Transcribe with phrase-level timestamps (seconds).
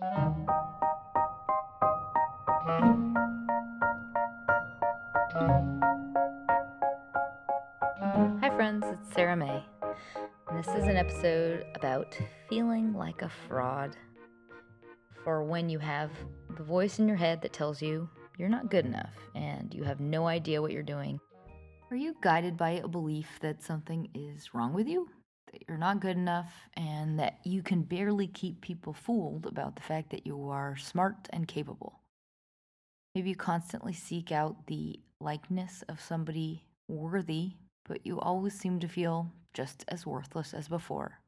[0.00, 0.10] Hi,
[8.54, 9.64] friends, it's Sarah May.
[10.48, 12.16] And this is an episode about
[12.48, 13.96] feeling like a fraud.
[15.24, 16.12] For when you have
[16.56, 18.08] the voice in your head that tells you
[18.38, 21.18] you're not good enough and you have no idea what you're doing.
[21.90, 25.08] Are you guided by a belief that something is wrong with you?
[25.68, 30.10] You're not good enough and that you can barely keep people fooled about the fact
[30.10, 32.00] that you are smart and capable?
[33.14, 37.52] Maybe you constantly seek out the likeness of somebody worthy,
[37.86, 41.20] but you always seem to feel just as worthless as before.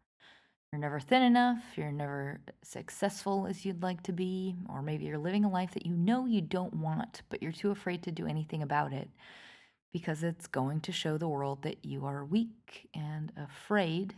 [0.72, 5.18] You're never thin enough, you're never successful as you'd like to be, or maybe you're
[5.18, 8.26] living a life that you know you don't want, but you're too afraid to do
[8.26, 9.10] anything about it
[9.92, 14.14] because it's going to show the world that you are weak and afraid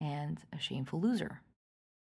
[0.00, 1.40] and a shameful loser.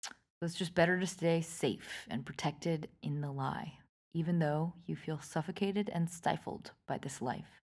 [0.03, 3.79] So it's just better to stay safe and protected in the lie,
[4.13, 7.61] even though you feel suffocated and stifled by this life.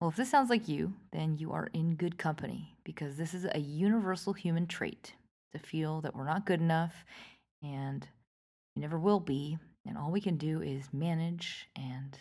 [0.00, 3.46] Well, if this sounds like you, then you are in good company because this is
[3.50, 5.14] a universal human trait
[5.52, 7.04] to feel that we're not good enough
[7.62, 8.06] and
[8.74, 12.18] we never will be, and all we can do is manage and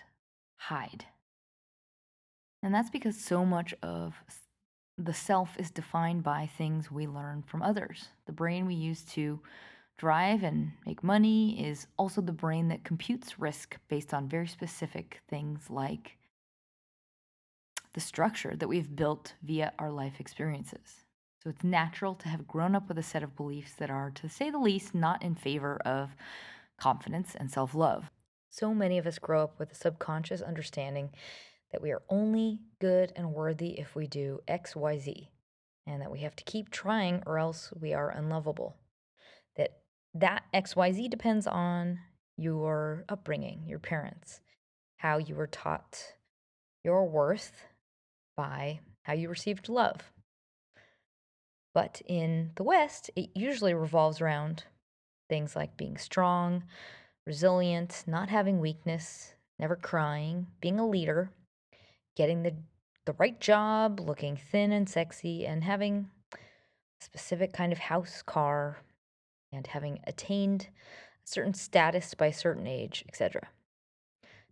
[0.57, 1.05] hide.
[2.61, 4.13] And that's because so much of
[4.97, 8.09] the self is defined by things we learn from others.
[8.25, 9.39] The brain we use to
[9.97, 15.21] drive and make money is also the brain that computes risk based on very specific
[15.29, 16.17] things like
[17.93, 21.05] the structure that we've built via our life experiences.
[21.43, 24.29] So it's natural to have grown up with a set of beliefs that are, to
[24.29, 26.15] say the least, not in favor of
[26.79, 28.09] confidence and self love.
[28.49, 31.09] So many of us grow up with a subconscious understanding
[31.73, 35.29] that we are only good and worthy if we do X, Y, Z,
[35.87, 38.77] and that we have to keep trying or else we are unlovable.
[39.57, 39.79] That
[40.13, 41.99] that X, Y, Z depends on
[42.37, 44.39] your upbringing, your parents,
[44.97, 46.13] how you were taught
[46.83, 47.65] your worth
[48.37, 50.11] by how you received love.
[51.73, 54.65] But in the West, it usually revolves around
[55.27, 56.65] things like being strong,
[57.25, 61.31] resilient, not having weakness, never crying, being a leader,
[62.15, 62.53] getting the,
[63.05, 66.37] the right job, looking thin and sexy, and having a
[67.03, 68.77] specific kind of house, car,
[69.51, 70.67] and having attained
[71.23, 73.49] a certain status by a certain age, etc.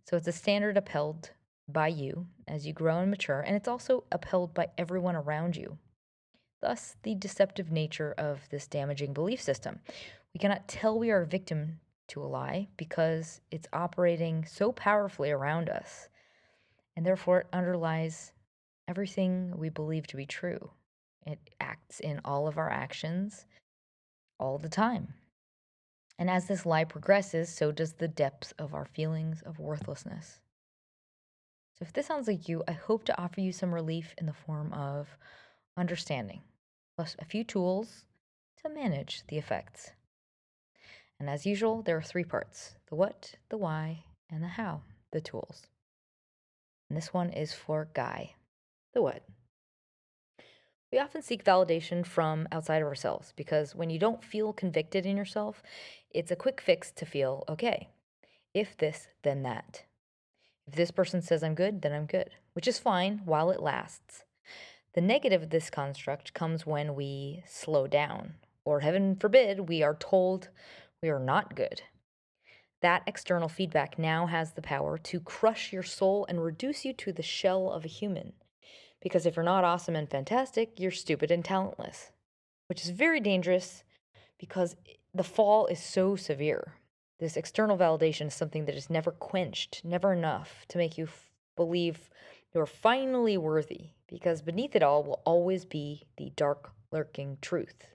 [0.04, 1.30] So it's a standard upheld
[1.68, 5.78] by you as you grow and mature, and it's also upheld by everyone around you.
[6.60, 9.80] Thus, the deceptive nature of this damaging belief system.
[10.32, 15.30] We cannot tell we are a victim to a lie because it's operating so powerfully
[15.30, 16.08] around us,
[16.96, 18.32] and therefore it underlies
[18.88, 20.70] everything we believe to be true.
[21.26, 23.46] It acts in all of our actions
[24.38, 25.14] all the time.
[26.18, 30.40] And as this lie progresses, so does the depth of our feelings of worthlessness.
[31.74, 34.32] So, if this sounds like you, I hope to offer you some relief in the
[34.32, 35.08] form of
[35.76, 36.42] understanding,
[36.96, 38.04] plus a few tools
[38.62, 39.92] to manage the effects.
[41.18, 44.82] And as usual, there are three parts the what, the why, and the how,
[45.12, 45.66] the tools.
[46.92, 48.34] And this one is for Guy,
[48.92, 49.22] the what.
[50.92, 55.16] We often seek validation from outside of ourselves because when you don't feel convicted in
[55.16, 55.62] yourself,
[56.10, 57.88] it's a quick fix to feel okay.
[58.52, 59.84] If this, then that.
[60.66, 64.24] If this person says I'm good, then I'm good, which is fine while it lasts.
[64.92, 68.34] The negative of this construct comes when we slow down,
[68.66, 70.50] or heaven forbid, we are told
[71.02, 71.80] we are not good.
[72.82, 77.12] That external feedback now has the power to crush your soul and reduce you to
[77.12, 78.32] the shell of a human.
[79.00, 82.10] Because if you're not awesome and fantastic, you're stupid and talentless,
[82.68, 83.84] which is very dangerous
[84.38, 84.76] because
[85.14, 86.74] the fall is so severe.
[87.20, 91.30] This external validation is something that is never quenched, never enough to make you f-
[91.56, 92.10] believe
[92.52, 97.86] you're finally worthy, because beneath it all will always be the dark, lurking truth.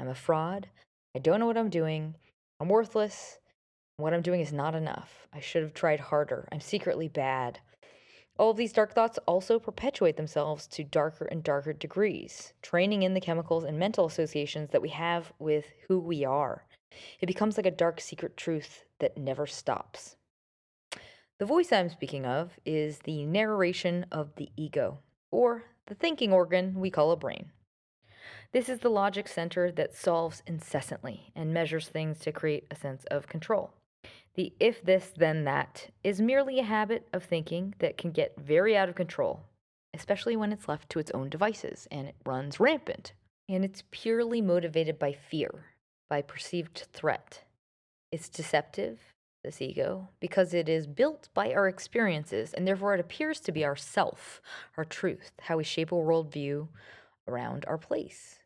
[0.00, 0.68] I'm a fraud.
[1.14, 2.16] I don't know what I'm doing.
[2.58, 3.38] I'm worthless.
[3.98, 5.26] What I'm doing is not enough.
[5.32, 6.46] I should have tried harder.
[6.52, 7.60] I'm secretly bad.
[8.38, 13.14] All of these dark thoughts also perpetuate themselves to darker and darker degrees, training in
[13.14, 16.66] the chemicals and mental associations that we have with who we are.
[17.20, 20.16] It becomes like a dark secret truth that never stops.
[21.38, 24.98] The voice I'm speaking of is the narration of the ego,
[25.30, 27.50] or the thinking organ we call a brain.
[28.52, 33.06] This is the logic center that solves incessantly and measures things to create a sense
[33.06, 33.72] of control.
[34.36, 38.76] The if this, then that is merely a habit of thinking that can get very
[38.76, 39.40] out of control,
[39.94, 43.12] especially when it's left to its own devices and it runs rampant.
[43.48, 45.66] And it's purely motivated by fear,
[46.10, 47.44] by perceived threat.
[48.12, 48.98] It's deceptive,
[49.42, 53.64] this ego, because it is built by our experiences, and therefore it appears to be
[53.64, 54.42] our self,
[54.76, 56.68] our truth, how we shape a worldview
[57.28, 58.40] around our place.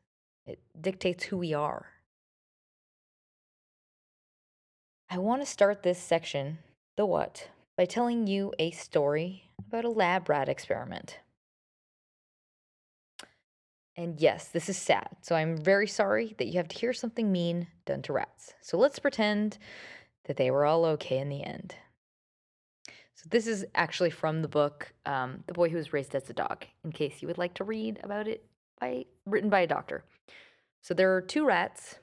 [0.47, 1.87] It dictates who we are.
[5.13, 6.59] I want to start this section,
[6.97, 11.19] the what, by telling you a story about a lab rat experiment.
[13.97, 15.09] And yes, this is sad.
[15.23, 18.55] So I'm very sorry that you have to hear something mean done to rats.
[18.61, 19.59] So let's pretend
[20.27, 21.75] that they were all okay in the end.
[23.17, 26.33] So this is actually from the book um, "The Boy Who Was Raised as a
[26.33, 28.45] Dog." In case you would like to read about it,
[28.81, 30.05] by written by a doctor.
[30.83, 31.97] So there are two rats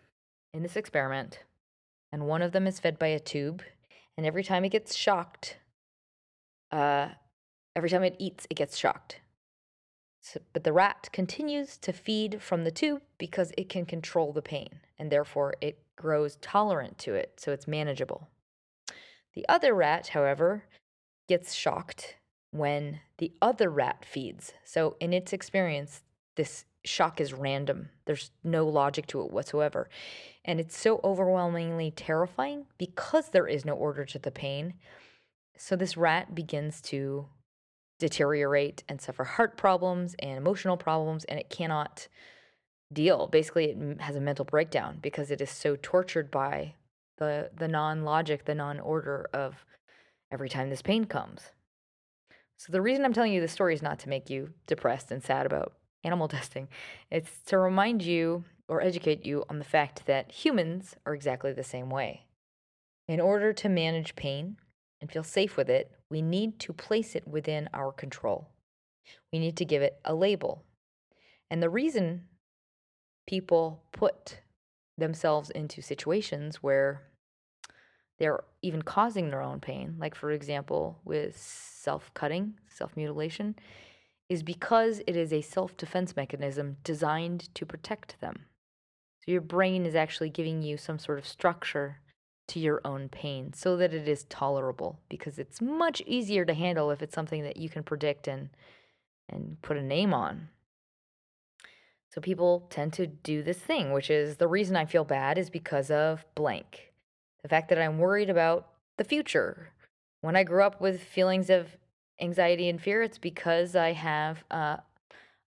[0.53, 1.39] in this experiment,
[2.17, 3.61] and one of them is fed by a tube,
[4.17, 5.57] and every time it gets shocked,
[6.71, 7.09] uh,
[7.75, 9.19] every time it eats, it gets shocked.
[10.21, 14.41] So, but the rat continues to feed from the tube because it can control the
[14.41, 18.27] pain, and therefore it grows tolerant to it, so it's manageable.
[19.35, 20.63] The other rat, however,
[21.29, 22.15] gets shocked
[22.49, 24.53] when the other rat feeds.
[24.63, 26.01] So, in its experience,
[26.35, 27.89] this shock is random.
[28.05, 29.89] There's no logic to it whatsoever.
[30.45, 34.75] And it's so overwhelmingly terrifying because there is no order to the pain.
[35.57, 37.27] So, this rat begins to
[37.99, 42.07] deteriorate and suffer heart problems and emotional problems, and it cannot
[42.93, 43.27] deal.
[43.27, 46.75] Basically, it has a mental breakdown because it is so tortured by
[47.17, 49.65] the the non-logic, the non-order of
[50.31, 51.51] every time this pain comes.
[52.57, 55.23] So the reason I'm telling you this story is not to make you depressed and
[55.23, 55.73] sad about
[56.03, 56.67] animal testing.
[57.11, 61.63] It's to remind you or educate you on the fact that humans are exactly the
[61.63, 62.25] same way.
[63.07, 64.57] In order to manage pain
[64.99, 68.49] and feel safe with it, we need to place it within our control.
[69.31, 70.63] We need to give it a label.
[71.49, 72.23] And the reason
[73.25, 74.39] people put
[74.97, 77.03] themselves into situations where
[78.19, 83.55] they're even causing their own pain, like for example, with self cutting, self mutilation,
[84.29, 88.45] is because it is a self defense mechanism designed to protect them.
[89.19, 91.99] So your brain is actually giving you some sort of structure
[92.49, 96.91] to your own pain so that it is tolerable because it's much easier to handle
[96.91, 98.49] if it's something that you can predict and
[99.29, 100.49] and put a name on.
[102.09, 105.49] So people tend to do this thing, which is the reason I feel bad is
[105.49, 106.93] because of blank.
[107.43, 109.73] The fact that I'm worried about the future.
[110.21, 111.77] When I grew up with feelings of
[112.19, 114.77] anxiety and fear, it's because I have uh,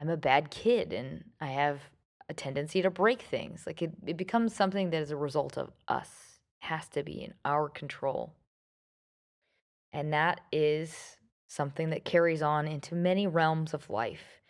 [0.01, 1.81] I'm a bad kid and I have
[2.29, 3.65] a tendency to break things.
[3.67, 6.11] Like it, it becomes something that is a result of us.
[6.61, 8.35] Has to be in our control.
[9.93, 11.17] And that is
[11.47, 14.43] something that carries on into many realms of life.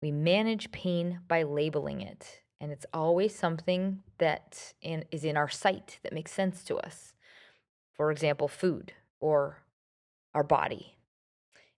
[0.00, 5.48] We manage pain by labeling it, and it's always something that in, is in our
[5.48, 7.14] sight that makes sense to us.
[7.94, 9.62] For example, food or
[10.34, 10.95] our body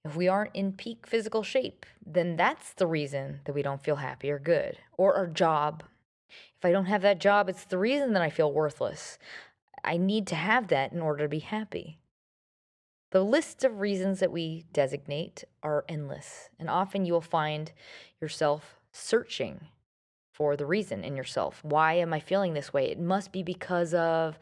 [0.04, 3.96] if we aren't in peak physical shape, then that's the reason that we don't feel
[3.96, 4.78] happy or good.
[4.96, 5.82] Or our job.
[6.28, 9.18] If I don't have that job, it's the reason that I feel worthless.
[9.84, 11.98] I need to have that in order to be happy.
[13.10, 17.72] The list of reasons that we designate are endless, and often you will find
[18.20, 19.68] yourself searching
[20.30, 21.64] for the reason in yourself.
[21.64, 22.90] Why am I feeling this way?
[22.90, 24.38] It must be because of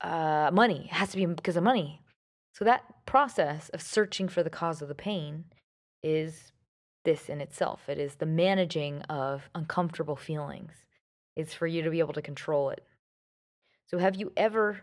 [0.00, 0.84] uh, money.
[0.84, 2.00] It has to be because of money.
[2.60, 5.46] So that process of searching for the cause of the pain
[6.02, 6.52] is
[7.06, 7.88] this in itself.
[7.88, 10.72] It is the managing of uncomfortable feelings.
[11.36, 12.84] It's for you to be able to control it.
[13.86, 14.82] So have you ever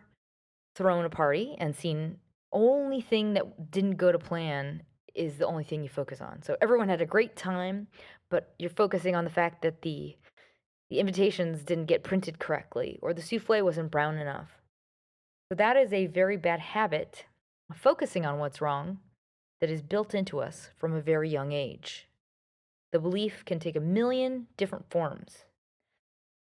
[0.75, 2.17] thrown a party and seen
[2.51, 4.81] only thing that didn't go to plan
[5.13, 6.41] is the only thing you focus on.
[6.41, 7.87] So everyone had a great time,
[8.31, 10.15] but you're focusing on the fact that the
[10.89, 14.49] the invitations didn't get printed correctly or the souffle wasn't brown enough.
[15.49, 17.25] So that is a very bad habit
[17.75, 18.99] focusing on what's wrong
[19.59, 22.07] that is built into us from a very young age.
[22.91, 25.45] The belief can take a million different forms,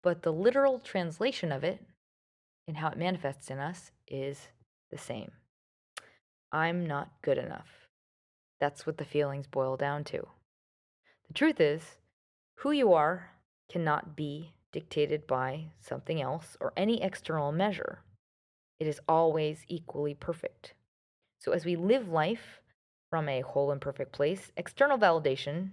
[0.03, 1.83] but the literal translation of it
[2.67, 4.49] and how it manifests in us is
[4.91, 5.33] the same.
[6.53, 7.89] I'm not good enough.
[8.61, 10.27] That's what the feelings boil down to.
[11.27, 11.83] The truth is,
[12.57, 13.31] who you are
[13.71, 18.01] cannot be dictated by something else or any external measure.
[18.81, 20.75] It is always equally perfect.
[21.40, 22.61] So, as we live life
[23.11, 25.71] from a whole and perfect place, external validation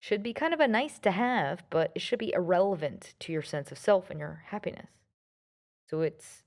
[0.00, 3.42] should be kind of a nice to have, but it should be irrelevant to your
[3.42, 4.90] sense of self and your happiness.
[5.88, 6.42] So, it's,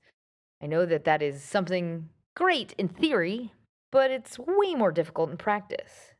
[0.62, 3.52] I know that that is something great in theory,
[3.90, 6.14] but it's way more difficult in practice.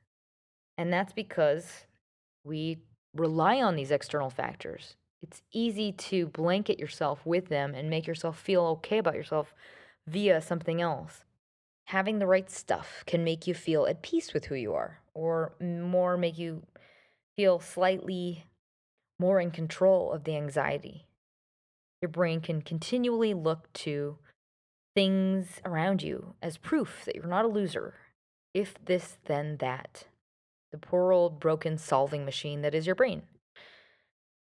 [0.79, 1.87] And that's because
[2.45, 2.79] we
[3.15, 8.39] rely on these external factors it's easy to blanket yourself with them and make yourself
[8.39, 9.55] feel okay about yourself
[10.07, 11.25] via something else.
[11.91, 15.55] Having the right stuff can make you feel at peace with who you are, or
[15.61, 16.63] more make you
[17.37, 18.45] feel slightly
[19.19, 21.09] more in control of the anxiety.
[22.01, 24.19] Your brain can continually look to
[24.95, 27.95] things around you as proof that you're not a loser.
[28.55, 30.05] If this, then that.
[30.71, 33.23] The poor old broken solving machine that is your brain.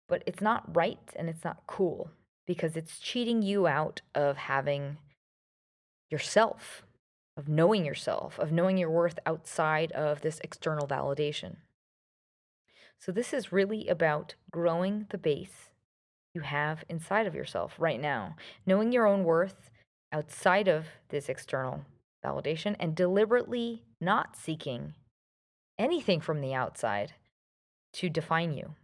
[0.10, 2.12] But it's not right and it's not cool
[2.46, 4.98] because it's cheating you out of having
[6.10, 6.84] yourself,
[7.38, 11.58] of knowing yourself, of knowing your worth outside of this external validation.
[13.00, 15.72] So, this is really about growing the base
[16.34, 18.36] you have inside of yourself right now,
[18.66, 19.72] knowing your own worth
[20.14, 21.86] outside of this external
[22.24, 24.94] validation, and deliberately not seeking
[25.80, 27.14] anything from the outside
[27.94, 28.76] to define you.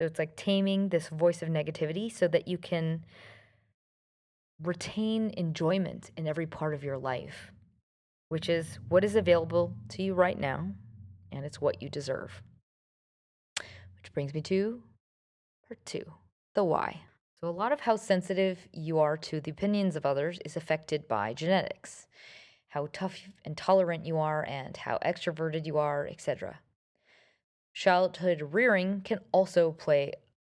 [0.00, 3.04] So, it's like taming this voice of negativity so that you can
[4.62, 7.52] retain enjoyment in every part of your life,
[8.28, 10.68] which is what is available to you right now,
[11.30, 12.42] and it's what you deserve.
[13.58, 14.82] Which brings me to
[15.66, 16.04] part two
[16.54, 17.00] the why.
[17.40, 21.08] So, a lot of how sensitive you are to the opinions of others is affected
[21.08, 22.06] by genetics,
[22.68, 26.60] how tough and tolerant you are, and how extroverted you are, etc.
[27.74, 30.12] Childhood rearing can also play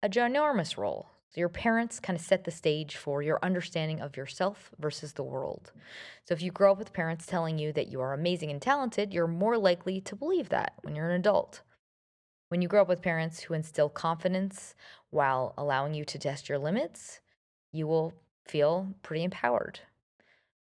[0.03, 1.12] a ginormous role.
[1.35, 5.23] So, your parents kind of set the stage for your understanding of yourself versus the
[5.23, 5.73] world.
[6.25, 9.15] So, if you grow up with parents telling you that you are amazing and talented,
[9.15, 11.63] you're more likely to believe that when you're an adult.
[12.51, 14.75] When you grow up with parents who instill confidence
[15.09, 17.21] while allowing you to test your limits,
[17.73, 18.13] you will
[18.47, 19.81] feel pretty empowered.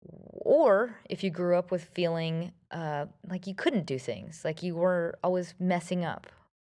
[0.04, 4.76] Or if you grew up with feeling uh, like you couldn't do things, like you
[4.76, 6.28] were always messing up,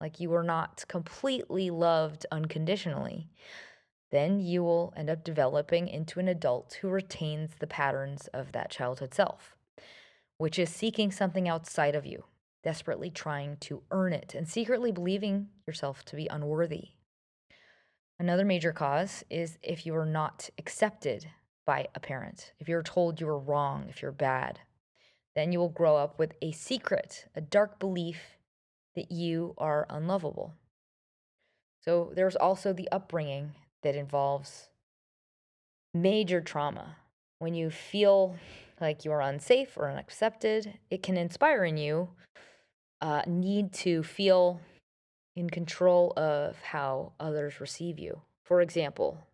[0.00, 3.28] like you were not completely loved unconditionally,
[4.10, 8.70] then you will end up developing into an adult who retains the patterns of that
[8.70, 9.56] childhood self,
[10.38, 12.24] which is seeking something outside of you
[12.66, 16.88] desperately trying to earn it and secretly believing yourself to be unworthy.
[18.18, 21.26] Another major cause is if you are not accepted
[21.64, 24.58] by a parent, if you're told you are wrong, if you're bad,
[25.36, 28.36] then you will grow up with a secret, a dark belief
[28.96, 30.54] that you are unlovable.
[31.82, 33.52] So there's also the upbringing
[33.86, 34.68] that involves
[35.94, 36.96] major trauma.
[37.38, 38.34] When you feel
[38.80, 42.08] like you are unsafe or unaccepted, it can inspire in you
[43.00, 44.60] uh, need to feel
[45.36, 48.22] in control of how others receive you.
[48.42, 49.24] For example,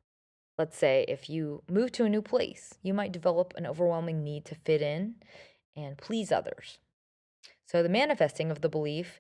[0.59, 4.44] let's say if you move to a new place, you might develop an overwhelming need
[4.44, 5.14] to fit in
[5.75, 6.76] and please others.
[7.64, 9.18] So the manifesting of the belief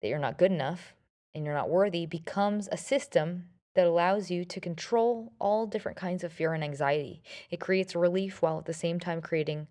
[0.00, 0.94] that you're not good enough
[1.34, 3.46] and you're not worthy becomes a system
[3.78, 7.22] that allows you to control all different kinds of fear and anxiety.
[7.48, 9.68] It creates relief while at the same time creating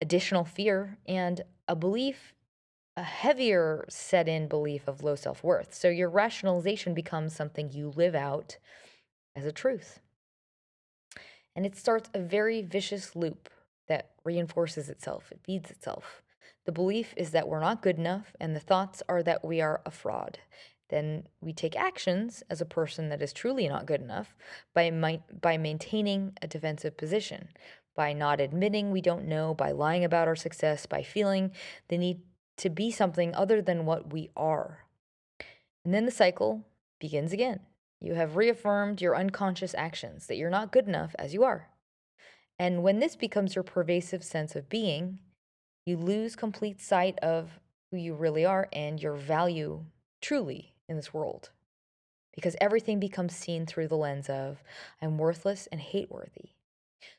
[0.00, 2.32] additional fear and a belief
[2.96, 5.74] a heavier set in belief of low self worth.
[5.74, 8.56] So your rationalization becomes something you live out
[9.36, 10.00] as a truth.
[11.54, 13.50] And it starts a very vicious loop
[13.86, 16.22] that reinforces itself, it feeds itself.
[16.64, 19.82] The belief is that we're not good enough, and the thoughts are that we are
[19.84, 20.38] a fraud.
[20.90, 24.34] Then we take actions as a person that is truly not good enough
[24.74, 24.90] by,
[25.40, 27.48] by maintaining a defensive position,
[27.96, 31.52] by not admitting we don't know, by lying about our success, by feeling
[31.88, 32.20] the need
[32.58, 34.84] to be something other than what we are.
[35.84, 36.66] And then the cycle
[37.00, 37.60] begins again.
[38.00, 41.68] You have reaffirmed your unconscious actions that you're not good enough as you are.
[42.58, 45.20] And when this becomes your pervasive sense of being,
[45.86, 49.84] you lose complete sight of who you really are and your value
[50.20, 51.48] truly in this world.
[52.34, 54.62] Because everything becomes seen through the lens of,
[55.00, 56.50] I'm worthless and hate worthy.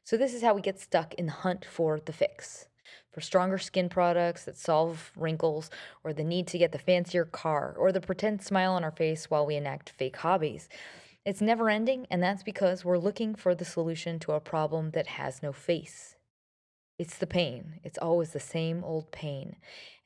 [0.04, 2.68] So, this is how we get stuck in the hunt for the fix
[3.12, 5.70] for stronger skin products that solve wrinkles,
[6.04, 9.30] or the need to get the fancier car, or the pretend smile on our face
[9.30, 10.70] while we enact fake hobbies.
[11.26, 15.08] It's never ending, and that's because we're looking for the solution to a problem that
[15.08, 16.16] has no face.
[16.98, 17.80] It's the pain.
[17.84, 19.56] It's always the same old pain.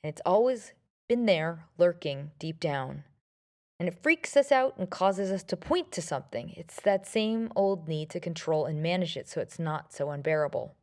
[0.04, 0.74] And it's always
[1.08, 3.04] been there, lurking deep down.
[3.80, 6.54] And it freaks us out and causes us to point to something.
[6.56, 10.76] It's that same old need to control and manage it so it's not so unbearable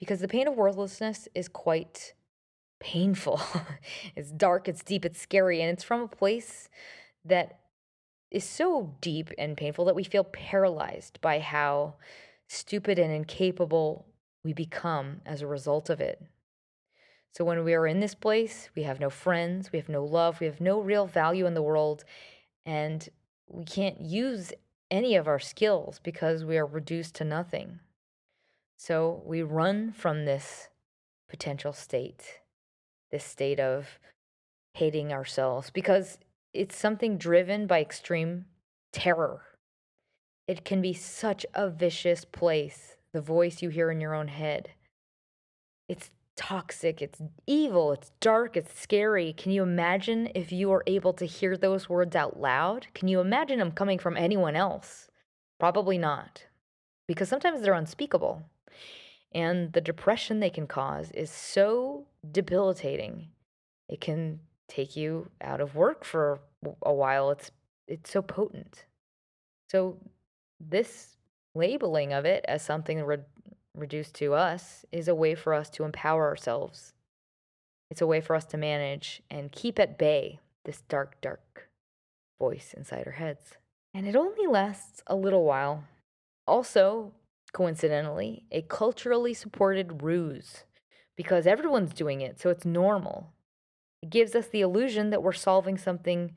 [0.00, 2.14] because the pain of worthlessness is quite
[2.80, 3.40] painful.
[4.16, 6.70] it's dark, it's deep, it's scary, and it's from a place
[7.24, 7.60] that
[8.30, 11.94] is so deep and painful that we feel paralyzed by how
[12.48, 14.06] stupid and incapable
[14.42, 16.22] we become as a result of it.
[17.34, 20.40] So when we are in this place, we have no friends, we have no love,
[20.40, 22.04] we have no real value in the world,
[22.66, 23.08] and
[23.48, 24.52] we can't use
[24.90, 27.78] any of our skills because we are reduced to nothing.
[28.76, 30.68] So we run from this
[31.28, 32.40] potential state,
[33.12, 34.00] this state of
[34.74, 36.18] hating ourselves, because
[36.52, 38.46] it's something driven by extreme
[38.92, 39.42] terror.
[40.48, 44.70] It can be such a vicious place, the voice you hear in your own head.
[45.88, 46.10] It's
[46.40, 49.34] toxic, it's evil, it's dark, it's scary.
[49.34, 52.86] Can you imagine if you were able to hear those words out loud?
[52.94, 55.10] Can you imagine them coming from anyone else?
[55.58, 56.46] Probably not,
[57.06, 58.42] because sometimes they're unspeakable.
[59.32, 63.28] And the depression they can cause is so debilitating.
[63.90, 66.40] It can take you out of work for
[66.82, 67.30] a while.
[67.32, 67.50] It's
[67.86, 68.86] it's so potent.
[69.68, 69.98] So
[70.58, 71.16] this
[71.54, 73.04] labeling of it as something
[73.74, 76.92] reduced to us is a way for us to empower ourselves.
[77.90, 81.68] It's a way for us to manage and keep at bay this dark, dark
[82.38, 83.56] voice inside our heads.
[83.92, 85.84] And it only lasts a little while.
[86.46, 87.12] Also,
[87.52, 90.64] coincidentally, a culturally supported ruse
[91.16, 93.32] because everyone's doing it, so it's normal.
[94.02, 96.36] It gives us the illusion that we're solving something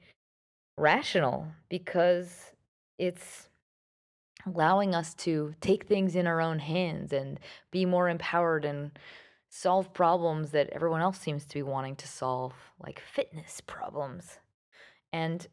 [0.78, 2.52] rational because
[2.98, 3.50] it's
[4.46, 7.40] allowing us to take things in our own hands and
[7.72, 8.92] be more empowered and
[9.50, 14.40] solve problems that everyone else seems to be wanting to solve, like fitness problems.
[15.12, 15.48] And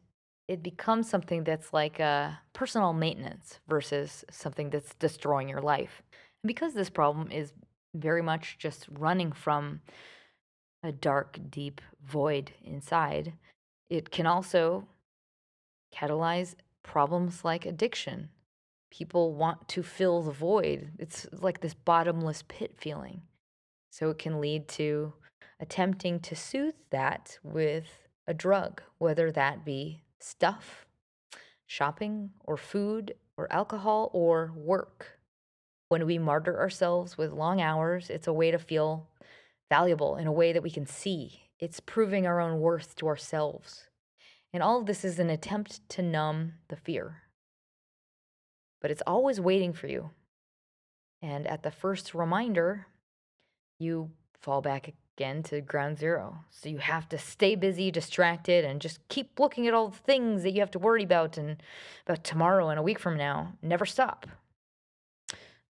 [0.47, 6.01] it becomes something that's like a personal maintenance versus something that's destroying your life.
[6.43, 7.53] And because this problem is
[7.93, 9.81] very much just running from
[10.83, 13.33] a dark, deep void inside,
[13.89, 14.87] it can also
[15.93, 18.29] catalyze problems like addiction.
[18.91, 20.91] People want to fill the void.
[20.99, 23.21] It's like this bottomless pit feeling.
[23.89, 25.13] So it can lead to
[25.59, 27.85] attempting to soothe that with
[28.27, 30.85] a drug, whether that be stuff,
[31.65, 35.19] shopping, or food, or alcohol, or work.
[35.89, 39.09] When we martyr ourselves with long hours, it's a way to feel
[39.69, 41.49] valuable in a way that we can see.
[41.59, 43.87] It's proving our own worth to ourselves.
[44.53, 47.20] And all of this is an attempt to numb the fear.
[48.81, 50.09] But it's always waiting for you.
[51.21, 52.87] And at the first reminder,
[53.79, 56.45] you fall back again to ground zero.
[56.49, 60.43] So you have to stay busy, distracted, and just keep looking at all the things
[60.43, 61.61] that you have to worry about and
[62.07, 63.53] about tomorrow and a week from now.
[63.61, 64.25] Never stop.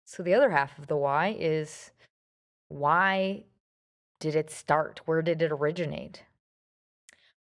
[0.04, 1.90] So the other half of the why is
[2.68, 3.44] why
[4.20, 5.00] did it start?
[5.04, 6.22] Where did it originate?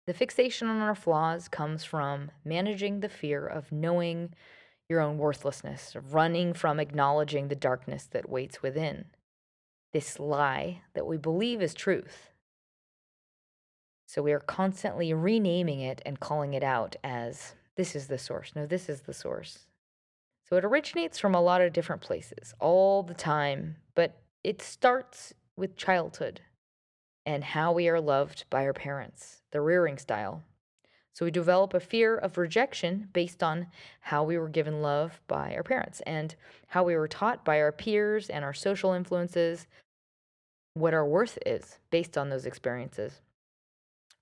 [0.06, 4.34] The fixation on our flaws comes from managing the fear of knowing
[4.90, 9.06] your own worthlessness, running from acknowledging the darkness that waits within
[9.92, 12.30] this lie that we believe is truth.
[14.06, 18.52] So we are constantly renaming it and calling it out as this is the source.
[18.54, 19.66] No, this is the source.
[20.48, 25.32] So it originates from a lot of different places all the time, but it starts
[25.56, 26.40] with childhood
[27.24, 30.42] and how we are loved by our parents, the rearing style.
[31.14, 33.66] So we develop a fear of rejection based on
[34.00, 36.34] how we were given love by our parents and
[36.68, 39.66] how we were taught by our peers and our social influences
[40.74, 43.20] what our worth is based on those experiences.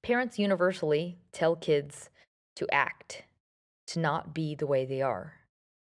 [0.02, 2.08] Parents universally tell kids
[2.56, 3.24] to act,
[3.88, 5.34] to not be the way they are,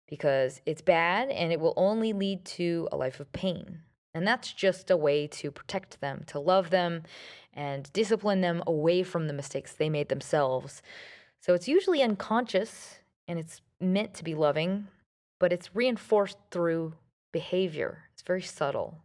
[0.09, 3.81] because it's bad and it will only lead to a life of pain.
[4.15, 7.05] And that's just a way to protect them, to love them,
[7.59, 10.81] and discipline them away from the mistakes they made themselves.
[11.41, 14.87] So it's usually unconscious and it's meant to be loving,
[15.41, 16.95] but it's reinforced through
[17.33, 18.05] behavior.
[18.13, 18.99] It's very subtle.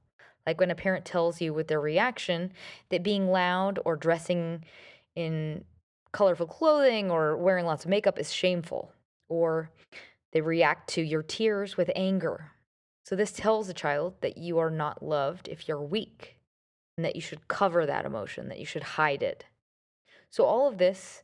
[0.45, 2.53] Like when a parent tells you with their reaction
[2.89, 4.63] that being loud or dressing
[5.15, 5.65] in
[6.11, 8.91] colorful clothing or wearing lots of makeup is shameful,
[9.29, 9.71] or
[10.31, 12.51] they react to your tears with anger.
[13.03, 16.37] So, this tells a child that you are not loved if you're weak
[16.97, 19.45] and that you should cover that emotion, that you should hide it.
[20.29, 21.23] So, all of this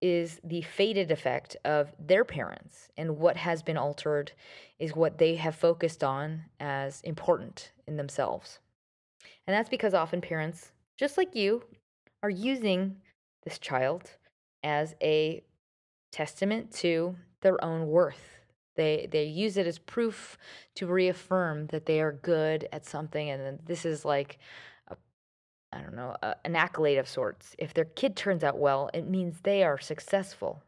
[0.00, 4.32] is the faded effect of their parents, and what has been altered
[4.78, 8.58] is what they have focused on as important in themselves.
[9.46, 11.62] And that's because often parents, just like you,
[12.22, 12.96] are using
[13.44, 14.10] this child
[14.62, 15.42] as a
[16.12, 18.40] testament to their own worth.
[18.76, 20.36] They they use it as proof
[20.76, 24.38] to reaffirm that they are good at something, and this is like
[25.74, 27.56] I don't know, a, an accolade of sorts.
[27.58, 30.62] If their kid turns out well, it means they are successful.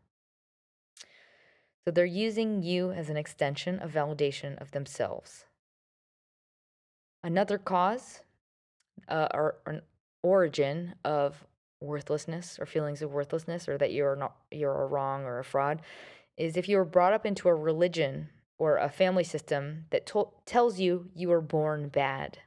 [1.84, 5.44] So they're using you as an extension of validation of themselves.
[7.22, 8.22] Another cause
[9.08, 9.82] uh, or, or an
[10.22, 11.46] origin of
[11.80, 15.82] worthlessness or feelings of worthlessness or that you're not you're a wrong or a fraud
[16.36, 20.30] is if you were brought up into a religion or a family system that to-
[20.44, 22.38] tells you you were born bad,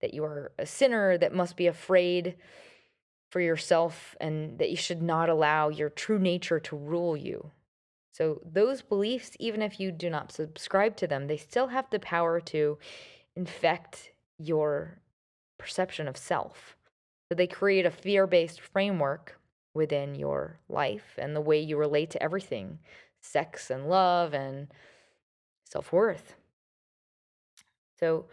[0.00, 2.36] that you are a sinner that must be afraid
[3.30, 7.50] for yourself and that you should not allow your true nature to rule you.
[8.12, 11.98] So, those beliefs, even if you do not subscribe to them, they still have the
[11.98, 12.78] power to
[13.34, 15.00] infect your
[15.58, 16.76] perception of self.
[17.28, 19.40] So, they create a fear based framework
[19.74, 22.78] within your life and the way you relate to everything
[23.24, 24.68] sex and love and
[25.64, 26.34] self worth.
[27.98, 28.26] So,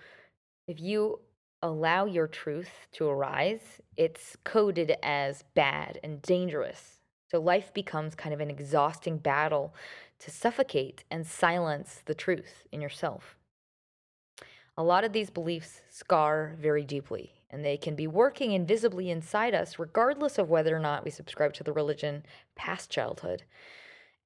[0.67, 1.19] if you
[1.61, 7.01] allow your truth to arise, it's coded as bad and dangerous.
[7.29, 9.73] So life becomes kind of an exhausting battle
[10.19, 13.37] to suffocate and silence the truth in yourself.
[14.77, 19.53] A lot of these beliefs scar very deeply, and they can be working invisibly inside
[19.53, 22.23] us, regardless of whether or not we subscribe to the religion
[22.55, 23.43] past childhood,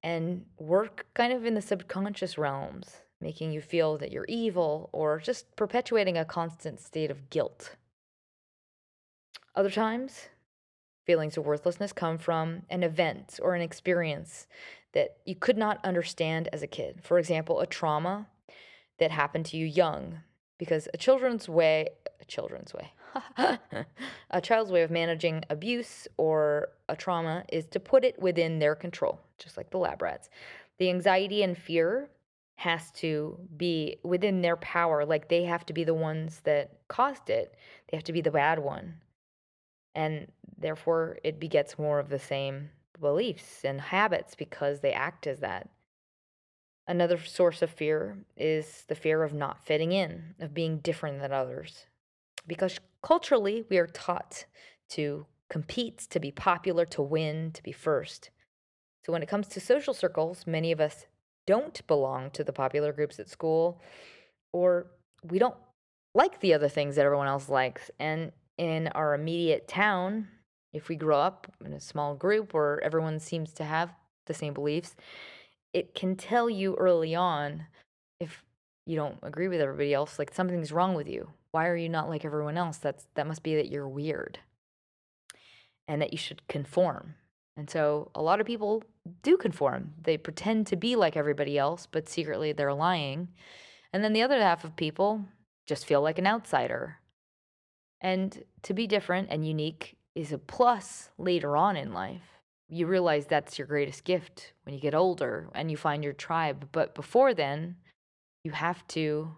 [0.06, 5.20] and work kind of in the subconscious realms making you feel that you're evil, or
[5.20, 7.76] just perpetuating a constant state of guilt.
[9.56, 10.28] Other times,
[11.06, 14.48] feelings of worthlessness come from an event or an experience
[14.94, 17.00] that you could not understand as a kid.
[17.02, 18.28] For example, a trauma
[19.00, 20.20] that happened to you young,
[20.60, 21.88] because a children's way,
[22.22, 22.92] a children's way,
[24.32, 28.76] a child's way of managing abuse or a trauma is to put it within their
[28.76, 30.30] control, just like the lab rats.
[30.78, 32.10] The anxiety and fear
[32.58, 35.06] has to be within their power.
[35.06, 37.56] Like they have to be the ones that caused it,
[37.90, 38.96] they have to be the bad one.
[39.94, 45.40] And therefore, it begets more of the same beliefs and habits because they act as
[45.40, 45.70] that.
[46.88, 51.32] Another source of fear is the fear of not fitting in, of being different than
[51.32, 51.88] others.
[52.48, 54.46] Because culturally, we are taught
[54.90, 58.30] to compete, to be popular, to win, to be first.
[59.06, 61.06] So when it comes to social circles, many of us
[61.46, 63.82] don't belong to the popular groups at school,
[64.52, 64.88] or
[65.24, 65.56] we don't
[66.16, 67.92] like the other things that everyone else likes.
[68.00, 70.28] And in our immediate town,
[70.74, 73.92] if we grow up in a small group where everyone seems to have
[74.26, 74.96] the same beliefs,
[75.74, 77.66] it can tell you early on
[78.20, 78.44] if
[78.86, 81.30] you don't agree with everybody else, like something's wrong with you.
[81.56, 82.80] Why are you not like everyone else?
[82.80, 84.40] That's that must be that you're weird
[85.88, 87.16] and that you should conform.
[87.56, 88.84] And so a lot of people
[89.24, 89.94] do conform.
[90.04, 93.30] They pretend to be like everybody else, but secretly they're lying.
[93.94, 95.24] And then the other half of people
[95.66, 96.98] just feel like an outsider.
[98.02, 102.42] And to be different and unique is a plus later on in life.
[102.68, 106.68] You realize that's your greatest gift when you get older and you find your tribe.
[106.74, 107.78] But before then,
[108.44, 109.38] you have to,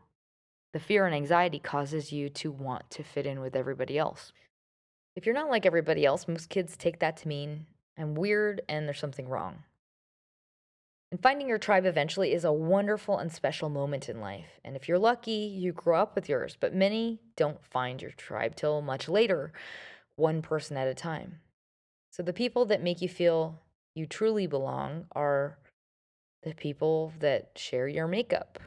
[0.78, 4.32] the fear and anxiety causes you to want to fit in with everybody else.
[5.16, 7.66] If you're not like everybody else, most kids take that to mean
[7.98, 9.64] I'm weird and there's something wrong.
[11.12, 14.60] And finding your tribe eventually is a wonderful and special moment in life.
[14.64, 18.56] And if you're lucky, you grow up with yours, but many don't find your tribe
[18.56, 19.54] till much later,
[20.16, 21.40] one person at a time.
[22.12, 23.60] So the people that make you feel
[23.96, 25.58] you truly belong are
[26.44, 28.60] the people that share your makeup.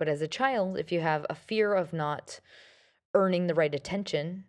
[0.00, 2.40] But as a child, if you have a fear of not
[3.12, 4.44] earning the right attention,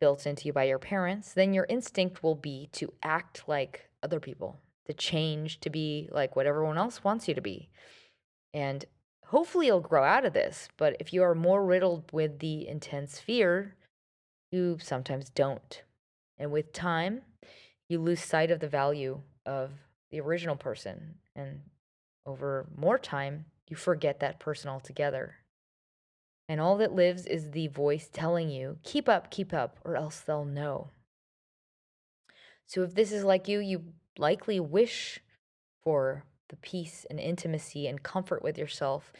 [0.00, 4.20] built into you by your parents, then your instinct will be to act like other
[4.20, 7.70] people, to change to be like what everyone else wants you to be.
[8.54, 8.84] And
[9.26, 10.68] hopefully you'll grow out of this.
[10.76, 13.74] But if you are more riddled with the intense fear,
[14.52, 15.82] you sometimes don't.
[16.38, 17.22] And with time,
[17.88, 19.72] you lose sight of the value of
[20.12, 21.16] the original person.
[21.34, 21.62] And
[22.24, 25.36] over more time, you forget that person altogether
[26.46, 30.20] and all that lives is the voice telling you, keep up, keep up, or else
[30.20, 30.90] they'll know.
[32.66, 33.84] So if this is like you, you
[34.18, 35.20] likely wish
[35.82, 39.14] for the peace and intimacy and comfort with yourself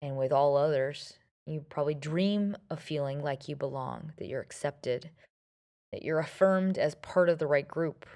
[0.00, 1.18] and with all others.
[1.44, 5.10] You probably dream of feeling like you belong, that you're accepted,
[5.92, 8.06] that you're affirmed as part of the right group.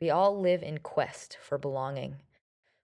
[0.00, 2.22] We all live in quest for belonging.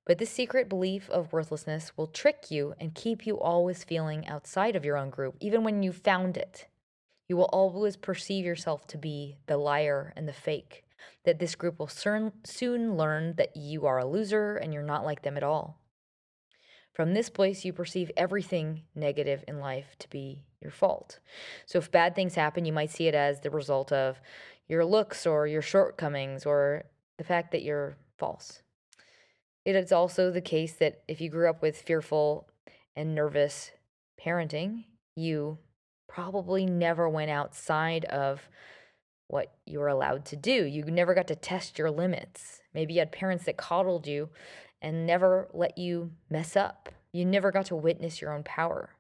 [0.09, 4.75] But this secret belief of worthlessness will trick you and keep you always feeling outside
[4.75, 6.66] of your own group, even when you found it.
[7.29, 10.87] You will always perceive yourself to be the liar and the fake,
[11.27, 15.21] that this group will soon learn that you are a loser and you're not like
[15.21, 15.79] them at all.
[16.94, 21.18] From this place, you perceive everything negative in life to be your fault.
[21.66, 24.23] So if bad things happen, you might see it as the result of
[24.68, 26.85] your looks or your shortcomings or
[27.18, 28.62] the fact that you're false.
[29.69, 32.49] It is also the case that if you grew up with fearful
[32.97, 33.71] and nervous
[34.19, 35.59] parenting, you
[36.09, 38.49] probably never went outside of
[39.27, 40.65] what you were allowed to do.
[40.65, 42.63] You never got to test your limits.
[42.73, 44.31] Maybe you had parents that coddled you
[44.81, 46.89] and never let you mess up.
[47.13, 48.95] You never got to witness your own power.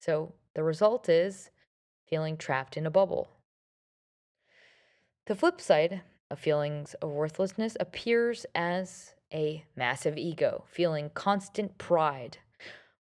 [0.00, 1.50] So the result is
[2.08, 3.28] feeling trapped in a bubble.
[5.26, 6.00] The flip side
[6.30, 12.38] of feelings of worthlessness appears as a massive ego, feeling constant pride,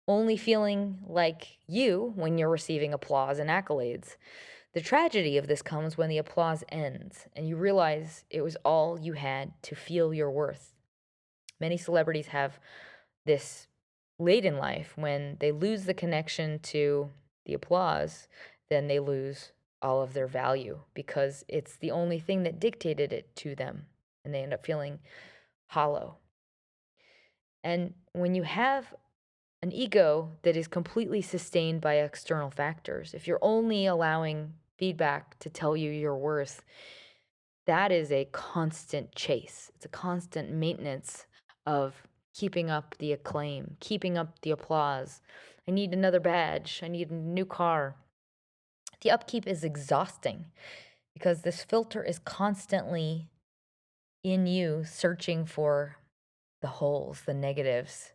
[0.08, 4.18] only feeling like you when you're receiving applause and accolades.
[4.74, 9.00] The tragedy of this comes when the applause ends and you realize it was all
[9.00, 10.76] you had to feel your worth.
[11.60, 12.60] Many celebrities have
[13.26, 13.68] this
[14.20, 17.10] late in life when they lose the connection to
[17.46, 18.28] the applause,
[18.70, 23.36] then they lose all of their value because it's the only thing that dictated it
[23.36, 23.86] to them
[24.24, 25.00] and they end up feeling
[25.68, 26.19] hollow.
[27.64, 28.94] And when you have
[29.62, 35.50] an ego that is completely sustained by external factors, if you're only allowing feedback to
[35.50, 36.64] tell you your worth,
[37.68, 39.72] that is a constant chase.
[39.76, 41.26] It's a constant maintenance
[41.66, 45.22] of keeping up the acclaim, keeping up the applause.
[45.68, 46.80] I need another badge.
[46.82, 47.96] I need a new car.
[49.02, 50.46] The upkeep is exhausting
[51.14, 53.28] because this filter is constantly
[54.24, 55.98] in you searching for
[56.62, 58.12] the holes, the negatives,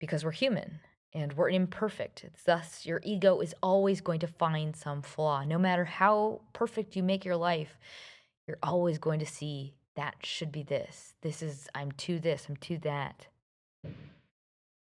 [0.00, 0.80] because we're human
[1.12, 2.24] and we're imperfect.
[2.24, 5.44] It's thus your ego is always going to find some flaw.
[5.44, 7.78] No matter how perfect you make your life,
[8.46, 11.14] you're always going to see that should be this.
[11.22, 13.26] This is, I'm too this, I'm too that.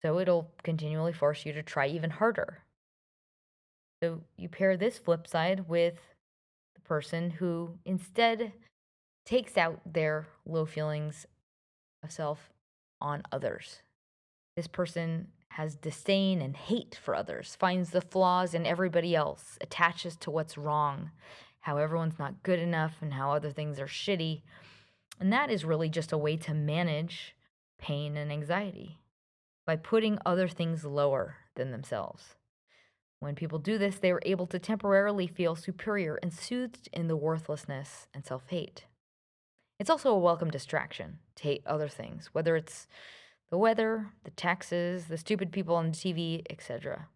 [0.02, 2.64] So it'll continually force you to try even harder.
[4.02, 6.00] So you pair this flip side with
[6.76, 8.54] the person who instead
[9.26, 11.26] takes out their low feelings
[12.04, 12.50] of self
[13.02, 13.82] on others.
[14.56, 20.16] This person has disdain and hate for others, finds the flaws in everybody else, attaches
[20.18, 21.12] to what's wrong,
[21.62, 24.42] how everyone's not good enough, and how other things are shitty.
[25.20, 27.36] And that is really just a way to manage
[27.80, 29.00] pain and anxiety
[29.66, 32.36] by putting other things lower than themselves.
[33.20, 37.18] When people do this, they are able to temporarily feel superior and soothed in the
[37.18, 38.86] worthlessness and self hate.
[39.80, 42.88] It's also a welcome distraction to hate other things, whether it's
[43.52, 47.08] the weather, the taxes, the stupid people on TV, etc.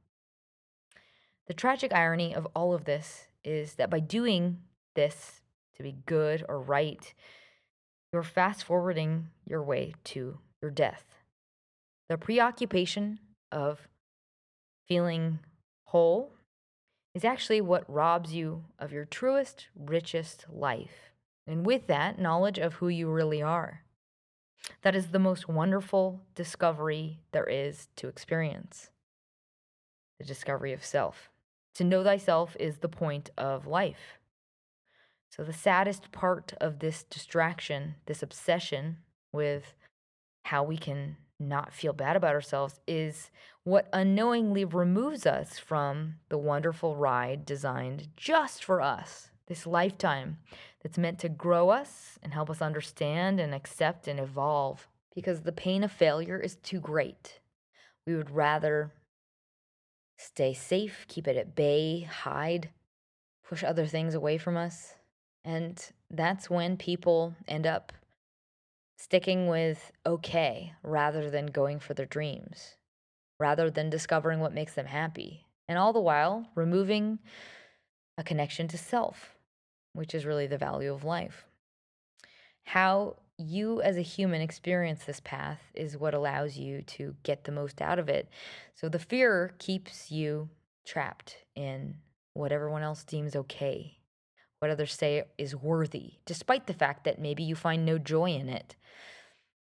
[1.47, 4.59] The tragic irony of all of this is that by doing
[4.95, 5.41] this
[5.75, 7.13] to be good or right,
[8.13, 11.05] you're fast forwarding your way to your death.
[12.09, 13.19] The preoccupation
[13.51, 13.87] of
[14.87, 15.39] feeling
[15.85, 16.33] whole
[17.15, 21.10] is actually what robs you of your truest, richest life.
[21.47, 23.81] And with that, knowledge of who you really are.
[24.83, 28.89] That is the most wonderful discovery there is to experience
[30.19, 31.29] the discovery of self.
[31.75, 34.19] To know thyself is the point of life.
[35.29, 38.97] So, the saddest part of this distraction, this obsession
[39.31, 39.73] with
[40.43, 43.31] how we can not feel bad about ourselves is
[43.63, 50.37] what unknowingly removes us from the wonderful ride designed just for us, this lifetime
[50.81, 55.51] that's meant to grow us and help us understand and accept and evolve because the
[55.51, 57.39] pain of failure is too great.
[58.07, 58.91] We would rather
[60.17, 62.69] stay safe, keep it at bay, hide,
[63.47, 64.95] push other things away from us.
[65.43, 67.91] And that's when people end up
[68.97, 72.75] sticking with okay rather than going for their dreams,
[73.39, 75.45] rather than discovering what makes them happy.
[75.67, 77.19] And all the while, removing
[78.17, 79.35] a connection to self,
[79.93, 81.45] which is really the value of life.
[82.63, 87.51] How you as a human experience this path is what allows you to get the
[87.51, 88.29] most out of it.
[88.75, 90.49] So the fear keeps you
[90.85, 91.95] trapped in
[92.33, 93.97] what everyone else deems okay,
[94.59, 98.47] what others say is worthy, despite the fact that maybe you find no joy in
[98.47, 98.75] it.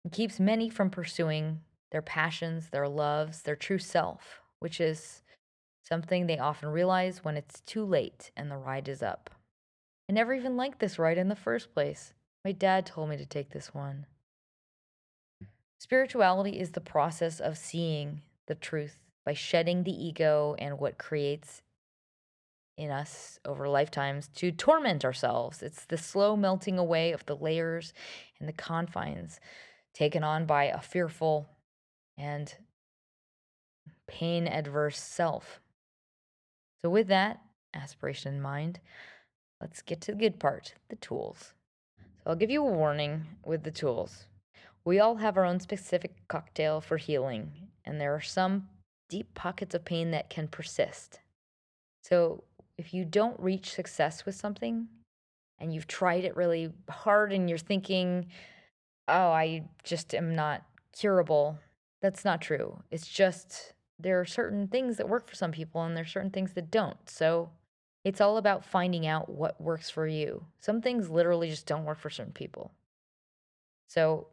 [0.05, 1.61] It keeps many from pursuing
[1.93, 5.23] their passions, their loves, their true self, which is
[5.83, 9.31] something they often realize when it's too late and the ride is up.
[10.09, 12.15] I never even liked this ride in the first place.
[12.45, 14.07] My dad told me to take this one.
[15.81, 21.63] Spirituality is the process of seeing the truth by shedding the ego and what creates
[22.79, 25.63] in us over lifetimes to torment ourselves.
[25.63, 27.93] It's the slow melting away of the layers
[28.39, 29.41] and the confines
[29.93, 31.49] taken on by a fearful
[32.17, 32.55] and
[34.07, 35.61] pain adverse self.
[36.83, 37.41] So, with that
[37.75, 38.79] aspiration in mind,
[39.61, 41.53] let's get to the good part the tools.
[41.99, 44.27] So, I'll give you a warning with the tools.
[44.85, 47.51] We all have our own specific cocktail for healing,
[47.85, 48.69] and there are some
[49.09, 51.21] deep pockets of pain that can persist.
[52.03, 52.45] So,
[52.79, 54.89] if you don't reach success with something
[55.59, 58.27] and you've tried it really hard and you're thinking,
[59.09, 61.59] oh, I just am not curable.
[62.03, 62.83] That's not true.
[62.91, 66.53] It's just there are certain things that work for some people and there's certain things
[66.53, 67.09] that don't.
[67.09, 67.51] So
[68.07, 70.45] it's all about finding out what works for you.
[70.61, 72.71] Some things literally just don't work for certain people.
[73.89, 74.29] So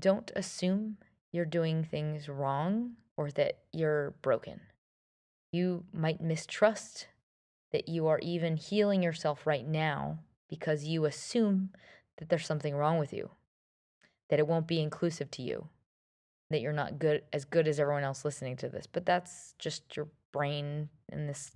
[0.00, 0.96] don't assume
[1.30, 4.60] you're doing things wrong or that you're broken.
[5.52, 7.06] You might mistrust
[7.70, 10.18] that you are even healing yourself right now
[10.50, 11.70] because you assume
[12.18, 13.30] that there's something wrong with you,
[14.30, 15.68] that it won't be inclusive to you,
[16.50, 18.88] that you're not good as good as everyone else listening to this.
[18.88, 21.52] But that's just your brain and this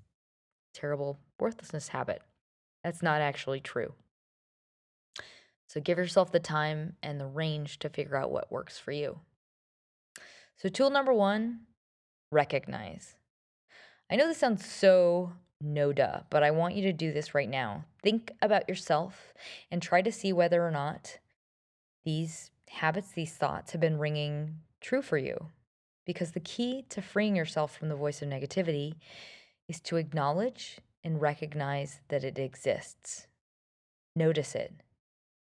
[0.75, 2.23] terrible worthlessness habit.
[2.85, 3.95] That's not actually true.
[5.69, 9.21] So give yourself the time and the range to figure out what works for you.
[10.57, 11.61] So, tool number one
[12.33, 13.15] recognize.
[14.11, 17.49] I know this sounds so no duh, but I want you to do this right
[17.49, 17.85] now.
[18.03, 19.35] Think about yourself
[19.71, 21.19] and try to see whether or not
[22.05, 25.49] these habits, these thoughts have been ringing true for you.
[26.07, 28.95] Because the key to freeing yourself from the voice of negativity
[29.69, 33.27] is to acknowledge and recognize that it exists.
[34.17, 34.73] Notice it.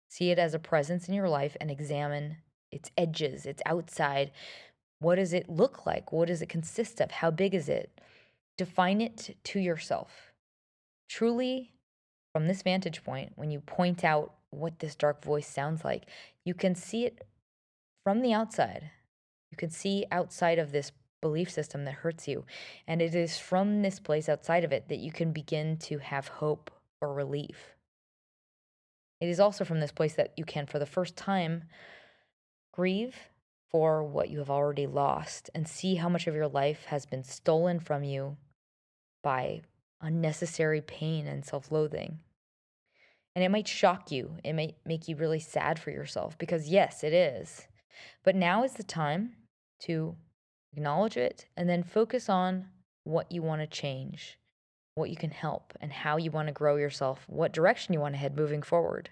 [0.10, 2.38] See it as a presence in your life and examine
[2.71, 4.32] its edges, its outside.
[4.99, 6.12] What does it look like?
[6.12, 7.12] What does it consist of?
[7.12, 8.01] How big is it?
[8.58, 10.34] Define it to yourself.
[11.10, 11.71] Truly,
[12.34, 16.06] from this vantage point, when you point out what this dark voice sounds like,
[16.45, 17.25] you can see it
[18.03, 18.89] from the outside.
[19.51, 22.45] You can see outside of this belief system that hurts you.
[22.88, 26.27] And it is from this place outside of it that you can begin to have
[26.27, 27.75] hope or relief.
[29.19, 31.63] It is also from this place that you can, for the first time,
[32.71, 33.15] grieve
[33.71, 37.23] for what you have already lost and see how much of your life has been
[37.23, 38.38] stolen from you
[39.23, 39.62] by
[40.01, 42.19] unnecessary pain and self loathing.
[43.36, 47.03] And it might shock you, it might make you really sad for yourself because, yes,
[47.03, 47.67] it is.
[48.23, 49.34] But now is the time
[49.82, 50.15] to
[50.73, 52.67] acknowledge it and then focus on
[53.03, 54.38] what you want to change
[54.97, 58.15] what you can help, and how you want to grow yourself, what direction you want
[58.15, 59.12] to head moving forward.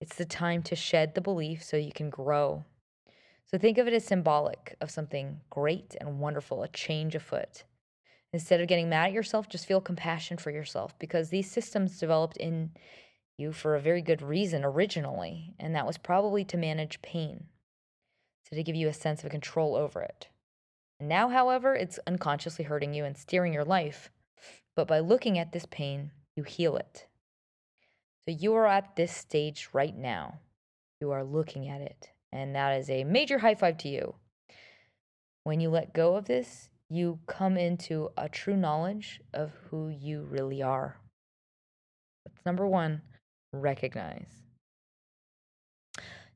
[0.00, 2.64] It's the time to shed the belief so you can grow.
[3.46, 7.64] So think of it as symbolic of something great and wonderful, a change afoot.
[8.32, 12.36] Instead of getting mad at yourself, just feel compassion for yourself because these systems developed
[12.36, 12.70] in
[13.38, 17.44] you for a very good reason originally, and that was probably to manage pain,
[18.48, 20.28] so to give you a sense of control over it.
[21.02, 24.10] Now, however, it's unconsciously hurting you and steering your life
[24.74, 27.06] but by looking at this pain, you heal it.
[28.24, 30.40] So you are at this stage right now.
[31.00, 32.10] You are looking at it.
[32.32, 34.14] And that is a major high five to you.
[35.44, 40.22] When you let go of this, you come into a true knowledge of who you
[40.22, 40.98] really are.
[42.24, 43.02] That's number one,
[43.52, 44.28] recognize.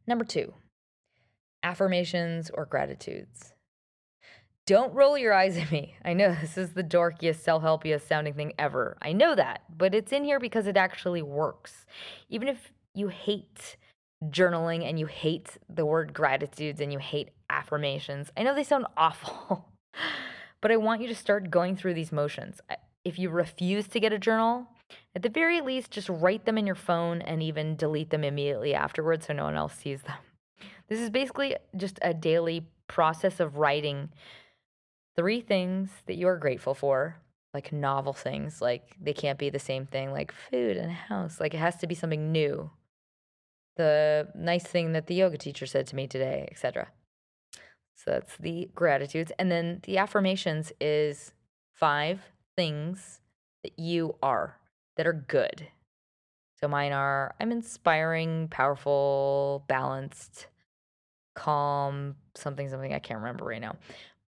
[0.06, 0.52] Number two,
[1.62, 3.52] affirmations or gratitudes.
[4.66, 5.94] Don't roll your eyes at me.
[6.04, 8.98] I know this is the dorkiest, self helpiest sounding thing ever.
[9.00, 11.86] I know that, but it's in here because it actually works.
[12.28, 13.76] Even if you hate
[14.24, 18.86] journaling and you hate the word gratitudes and you hate affirmations, I know they sound
[18.96, 19.68] awful,
[20.60, 22.60] but I want you to start going through these motions.
[23.04, 24.66] If you refuse to get a journal,
[25.14, 28.74] at the very least, just write them in your phone and even delete them immediately
[28.74, 30.18] afterwards so no one else sees them.
[30.88, 34.10] This is basically just a daily process of writing
[35.16, 37.16] three things that you are grateful for,
[37.54, 41.40] like novel things, like they can't be the same thing, like food and a house.
[41.40, 42.70] Like it has to be something new.
[43.76, 46.88] The nice thing that the yoga teacher said to me today, etc.
[47.94, 49.32] So that's the gratitudes.
[49.38, 51.32] And then the affirmations is
[51.72, 52.20] five
[52.56, 53.20] things
[53.62, 54.58] that you are
[54.96, 55.68] that are good.
[56.60, 60.46] So mine are I'm inspiring, powerful, balanced,
[61.34, 63.76] calm, something, something I can't remember right now.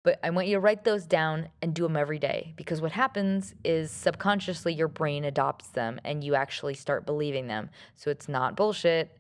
[0.07, 2.93] But I want you to write those down and do them every day because what
[2.93, 7.71] happens is subconsciously your brain adopts them and you actually start believing them.
[7.97, 9.19] So it's not bullshit.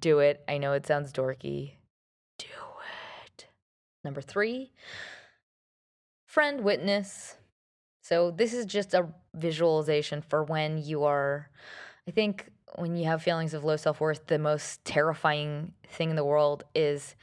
[0.00, 0.44] Do it.
[0.46, 1.76] I know it sounds dorky.
[2.38, 2.46] Do
[3.24, 3.46] it.
[4.04, 4.70] Number three,
[6.26, 7.36] friend witness.
[8.02, 11.48] So this is just a visualization for when you are,
[12.06, 16.16] I think, when you have feelings of low self worth, the most terrifying thing in
[16.16, 17.16] the world is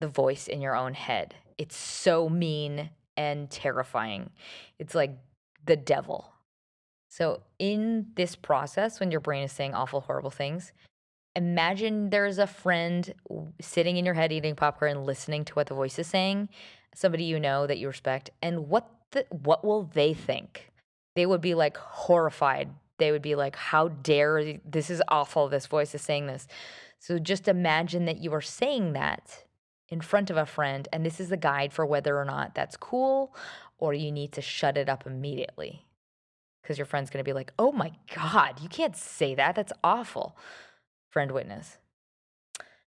[0.00, 2.88] the voice in your own head it's so mean
[3.18, 4.30] and terrifying.
[4.78, 5.10] It's like
[5.66, 6.32] the devil.
[7.10, 10.72] So, in this process, when your brain is saying awful, horrible things,
[11.36, 13.12] imagine there's a friend
[13.60, 16.48] sitting in your head eating popcorn and listening to what the voice is saying,
[16.94, 20.70] somebody you know that you respect, and what the, what will they think?
[21.14, 22.70] They would be like horrified.
[22.96, 25.48] They would be like, "How dare this is awful.
[25.48, 26.48] This voice is saying this."
[27.00, 29.44] So just imagine that you are saying that
[29.90, 32.76] in front of a friend, and this is a guide for whether or not that's
[32.76, 33.34] cool
[33.80, 35.86] or you need to shut it up immediately.
[36.62, 39.56] Because your friend's gonna be like, oh my God, you can't say that.
[39.56, 40.36] That's awful.
[41.08, 41.78] Friend witness.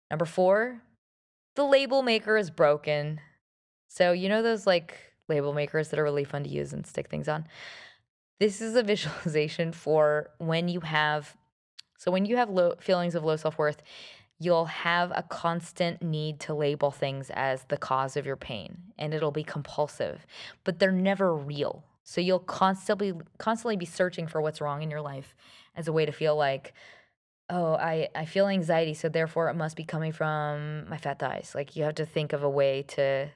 [0.10, 0.82] Number four,
[1.56, 3.20] the label maker is broken.
[3.90, 4.98] So, you know those like
[5.28, 7.48] label makers that are really fun to use and stick things on?
[8.40, 11.36] This is a visualization for when you have,
[11.98, 13.82] so when you have low feelings of low self worth,
[14.44, 19.14] you'll have a constant need to label things as the cause of your pain and
[19.14, 20.26] it'll be compulsive,
[20.64, 21.84] but they're never real.
[22.04, 25.36] So you'll constantly constantly be searching for what's wrong in your life
[25.76, 26.74] as a way to feel like
[27.50, 31.54] oh, I I feel anxiety, so therefore it must be coming from my fat thighs.
[31.56, 33.30] Like you have to think of a way to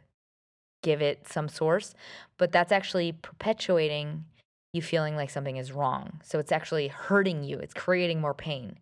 [0.84, 1.93] give it some source,
[2.38, 4.26] but that's actually perpetuating
[4.74, 6.20] you feeling like something is wrong.
[6.24, 7.58] So it's actually hurting you.
[7.58, 8.78] It's creating more pain.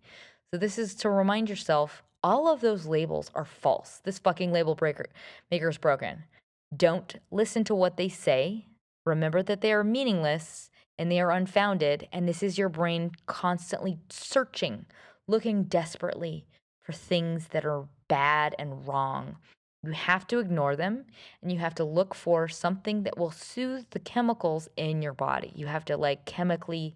[0.51, 4.01] So this is to remind yourself all of those labels are false.
[4.03, 5.05] This fucking label breaker
[5.51, 6.23] maker is broken.
[6.76, 8.65] Don't listen to what they say.
[9.05, 13.99] Remember that they are meaningless and they are unfounded and this is your brain constantly
[14.09, 14.88] searching
[15.28, 16.47] looking desperately
[16.82, 19.38] for things that are bad and wrong.
[19.84, 21.05] You have to ignore them
[21.43, 25.51] and you have to look for something that will soothe the chemicals in your body.
[25.55, 26.95] You have to like chemically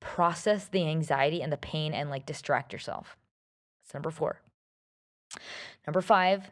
[0.00, 3.16] process the anxiety and the pain and like distract yourself.
[3.82, 4.42] That's number four.
[5.86, 6.50] Number five,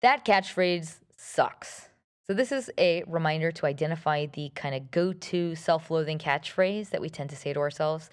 [0.00, 1.88] that catchphrase sucks.
[2.26, 6.90] So, this is a reminder to identify the kind of go to self loathing catchphrase
[6.90, 8.10] that we tend to say to ourselves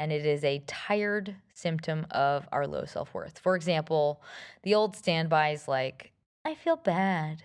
[0.00, 3.38] and it is a tired symptom of our low self worth.
[3.38, 4.22] For example,
[4.62, 6.12] the old standbys like,
[6.44, 7.42] I feel bad.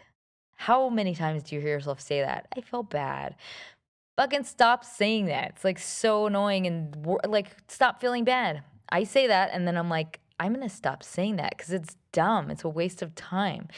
[0.55, 2.47] How many times do you hear yourself say that?
[2.57, 3.35] I feel bad.
[4.15, 5.49] Fucking stop saying that.
[5.49, 8.63] It's like so annoying and like, stop feeling bad.
[8.87, 12.51] I say that and then I'm like, I'm gonna stop saying that because it's dumb.
[12.51, 13.69] It's a waste of time.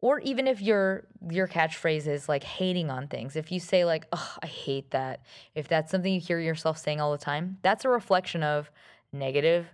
[0.00, 4.06] Or even if your your catchphrase is like hating on things if you say like
[4.12, 5.22] oh i hate that
[5.56, 8.70] if that's something you hear yourself saying all the time that's a reflection of
[9.12, 9.66] negative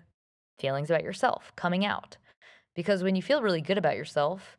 [0.58, 2.16] feelings about yourself coming out.
[2.74, 4.56] Because when you feel really good about yourself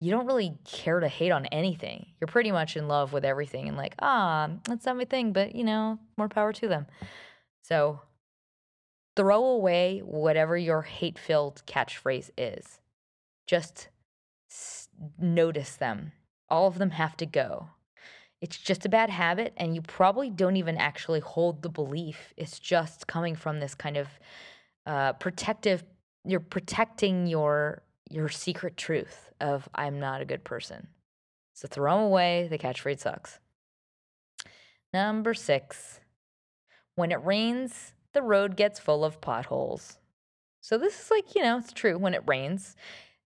[0.00, 2.06] you don't really care to hate on anything.
[2.20, 5.54] You're pretty much in love with everything and like ah that's not my thing but
[5.54, 6.86] you know more power to them.
[7.62, 8.00] So
[9.16, 12.80] throw away whatever your hate filled catchphrase is
[13.46, 13.88] just
[15.18, 16.12] notice them.
[16.48, 17.68] All of them have to go.
[18.40, 22.34] It's just a bad habit, and you probably don't even actually hold the belief.
[22.36, 24.08] It's just coming from this kind of
[24.86, 25.82] uh, protective.
[26.24, 30.88] You're protecting your your secret truth of I'm not a good person.
[31.54, 32.48] So throw them away.
[32.50, 33.38] The catchphrase sucks.
[34.92, 36.00] Number six.
[36.96, 39.98] When it rains, the road gets full of potholes.
[40.60, 41.98] So this is like, you know, it's true.
[41.98, 42.74] When it rains,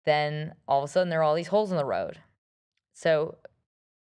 [0.05, 2.17] then all of a sudden there are all these holes in the road.
[2.93, 3.38] So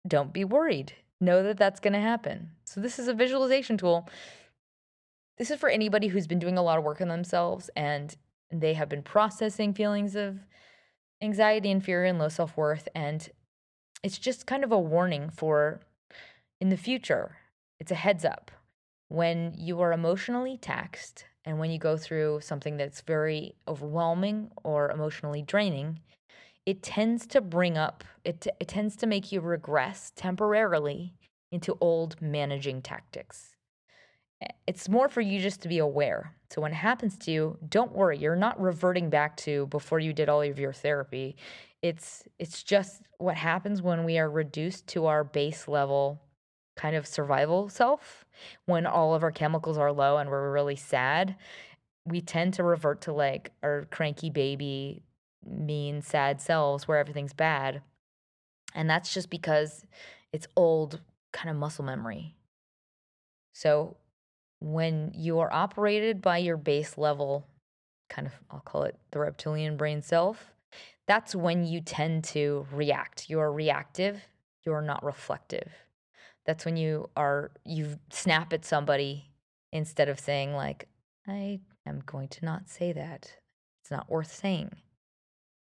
[0.06, 0.92] don't be worried.
[1.20, 2.50] Know that that's going to happen.
[2.64, 4.08] So this is a visualization tool.
[5.38, 8.14] This is for anybody who's been doing a lot of work on themselves and
[8.50, 10.40] they have been processing feelings of
[11.22, 12.88] anxiety and fear and low self worth.
[12.94, 13.26] And
[14.02, 15.80] it's just kind of a warning for
[16.60, 17.36] in the future.
[17.80, 18.50] It's a heads up.
[19.14, 24.90] When you are emotionally taxed, and when you go through something that's very overwhelming or
[24.90, 26.00] emotionally draining,
[26.66, 31.14] it tends to bring up, it, it tends to make you regress temporarily
[31.52, 33.54] into old managing tactics.
[34.66, 36.34] It's more for you just to be aware.
[36.50, 40.12] So when it happens to you, don't worry, you're not reverting back to before you
[40.12, 41.36] did all of your therapy.
[41.82, 46.20] It's it's just what happens when we are reduced to our base level
[46.76, 48.24] kind of survival self
[48.66, 51.36] when all of our chemicals are low and we're really sad
[52.06, 55.02] we tend to revert to like our cranky baby
[55.46, 57.82] mean sad selves where everything's bad.
[58.74, 59.86] And that's just because
[60.32, 61.00] it's old
[61.32, 62.34] kind of muscle memory.
[63.52, 63.96] So
[64.60, 67.46] when you are operated by your base level
[68.08, 70.52] kind of i'll call it the reptilian brain self
[71.06, 73.28] that's when you tend to react.
[73.28, 74.22] You're reactive
[74.64, 75.70] you're not reflective
[76.46, 79.30] that's when you are you snap at somebody
[79.72, 80.88] instead of saying like
[81.26, 83.36] i am going to not say that.
[83.82, 84.70] It's not worth saying.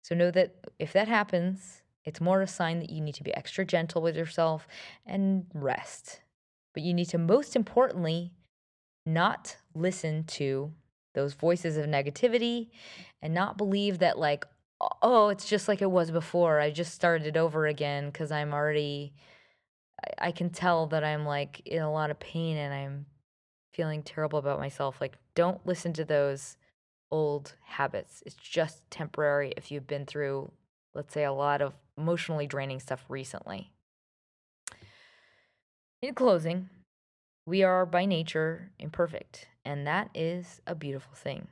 [0.02, 3.34] So know that if that happens it's more a sign that you need to be
[3.34, 4.68] extra gentle with yourself
[5.06, 6.20] and rest.
[6.74, 8.32] But you need to most importantly
[9.06, 10.72] not listen to
[11.14, 12.68] those voices of negativity
[13.22, 14.44] and not believe that like
[15.02, 16.60] oh it's just like it was before.
[16.60, 19.14] I just started over again because i'm already
[20.18, 23.06] I, can tell that I'm like in a lot of pain and I'm
[23.72, 25.00] feeling terrible about myself.
[25.00, 26.56] Like, don't listen to those
[27.10, 28.22] old habits.
[28.26, 30.50] It's just temporary if you've been through
[30.94, 33.72] let's say, a lot of emotionally draining stuff recently.
[36.00, 36.68] In closing,
[37.46, 41.48] we are by nature imperfect, and that is a beautiful thing.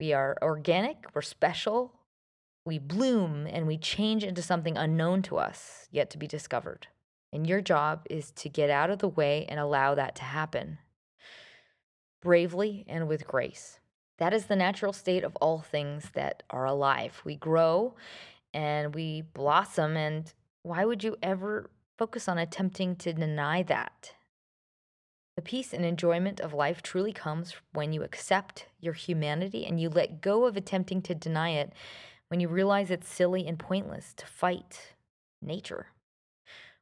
[0.00, 1.92] We are organic, we're special,
[2.64, 6.88] we bloom, and we change into something unknown to us, yet to be discovered.
[7.32, 10.78] And your job is to get out of the way and allow that to happen
[12.22, 13.78] bravely and with grace.
[14.18, 17.20] That is the natural state of all things that are alive.
[17.24, 17.94] We grow
[18.54, 24.14] and we blossom, and why would you ever focus on attempting to deny that?
[25.36, 29.90] The peace and enjoyment of life truly comes when you accept your humanity and you
[29.90, 31.74] let go of attempting to deny it
[32.28, 34.94] when you realize it's silly and pointless to fight
[35.42, 35.88] nature.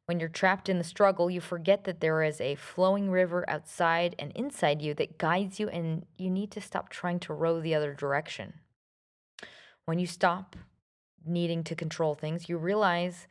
[0.07, 4.15] When you're trapped in the struggle, you forget that there is a flowing river outside
[4.19, 7.75] and inside you that guides you, and you need to stop trying to row the
[7.75, 8.55] other direction.
[9.87, 10.57] When you stop
[11.25, 13.27] needing to control things, you realize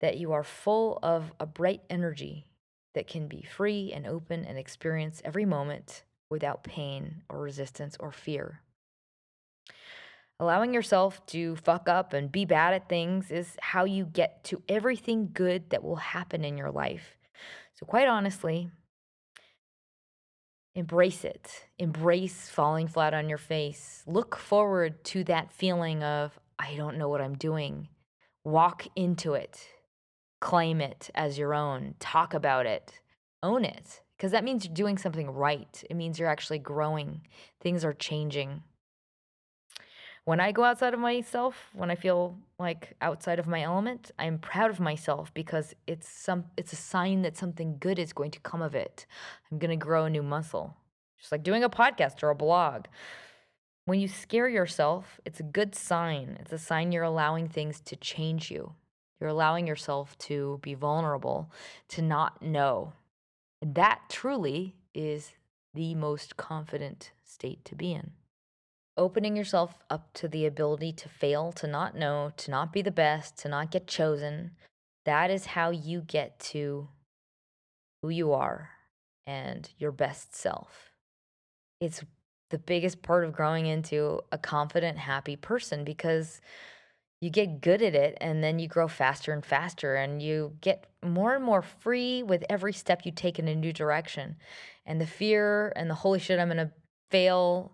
[0.00, 2.48] that you are full of a bright energy
[2.94, 8.10] that can be free and open and experience every moment without pain or resistance or
[8.10, 8.60] fear.
[10.38, 14.62] Allowing yourself to fuck up and be bad at things is how you get to
[14.68, 17.16] everything good that will happen in your life.
[17.74, 18.68] So, quite honestly,
[20.74, 21.64] embrace it.
[21.78, 24.02] Embrace falling flat on your face.
[24.06, 27.88] Look forward to that feeling of, I don't know what I'm doing.
[28.44, 29.66] Walk into it.
[30.42, 31.94] Claim it as your own.
[31.98, 33.00] Talk about it.
[33.42, 34.02] Own it.
[34.16, 35.82] Because that means you're doing something right.
[35.88, 37.22] It means you're actually growing.
[37.62, 38.62] Things are changing
[40.26, 44.40] when I go outside of myself, when I feel like outside of my element, I'm
[44.40, 48.40] proud of myself because it's some it's a sign that something good is going to
[48.40, 49.06] come of it.
[49.50, 50.76] I'm going to grow a new muscle.
[51.16, 52.86] Just like doing a podcast or a blog.
[53.84, 56.38] When you scare yourself, it's a good sign.
[56.40, 58.72] It's a sign you're allowing things to change you.
[59.20, 61.52] You're allowing yourself to be vulnerable,
[61.90, 62.94] to not know.
[63.62, 65.34] And that truly is
[65.72, 68.10] the most confident state to be in
[68.96, 72.90] opening yourself up to the ability to fail, to not know, to not be the
[72.90, 74.52] best, to not get chosen.
[75.04, 76.88] That is how you get to
[78.02, 78.70] who you are
[79.26, 80.90] and your best self.
[81.80, 82.02] It's
[82.50, 86.40] the biggest part of growing into a confident, happy person because
[87.20, 90.86] you get good at it and then you grow faster and faster and you get
[91.02, 94.36] more and more free with every step you take in a new direction.
[94.84, 96.72] And the fear and the holy shit, I'm going to
[97.10, 97.72] fail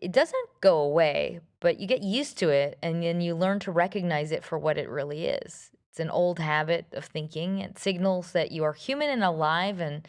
[0.00, 3.70] it doesn't go away, but you get used to it and then you learn to
[3.70, 5.70] recognize it for what it really is.
[5.90, 7.58] It's an old habit of thinking.
[7.58, 10.06] It signals that you are human and alive, and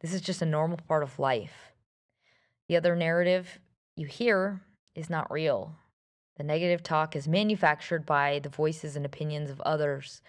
[0.00, 1.72] this is just a normal part of life.
[2.68, 3.58] The other narrative
[3.96, 4.60] you hear
[4.94, 5.74] is not real.
[6.36, 10.22] The negative talk is manufactured by the voices and opinions of others,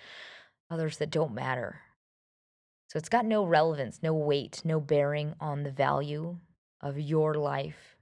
[0.70, 1.82] others that don't matter.
[2.88, 6.38] So it's got no relevance, no weight, no bearing on the value
[6.82, 7.93] of your life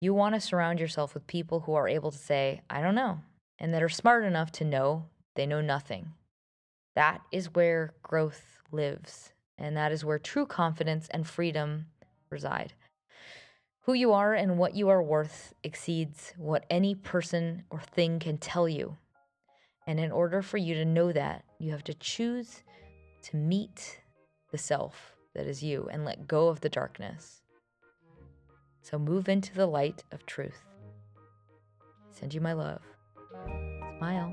[0.00, 3.20] you want to surround yourself with people who are able to say, I don't know,
[3.58, 6.12] and that are smart enough to know they know nothing.
[6.94, 11.86] That is where growth lives, and that is where true confidence and freedom
[12.30, 12.72] reside.
[13.82, 18.38] Who you are and what you are worth exceeds what any person or thing can
[18.38, 18.96] tell you.
[19.86, 22.62] And in order for you to know that, you have to choose
[23.22, 24.00] to meet
[24.50, 27.42] the self that is you and let go of the darkness.
[28.88, 30.62] So move into the light of truth.
[32.12, 32.82] Send you my love.
[33.98, 34.32] Smile.